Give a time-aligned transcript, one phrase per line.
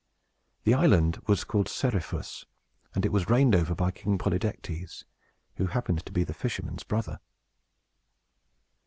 [0.63, 2.45] The island was called Seriphus,
[2.95, 5.05] and it was reigned over by King Polydectes,
[5.57, 7.19] who happened to be the fisherman's brother.